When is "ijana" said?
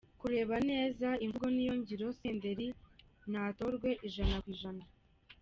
4.07-4.35, 4.55-4.83